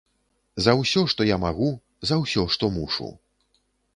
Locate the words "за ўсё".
0.67-1.01, 2.11-2.45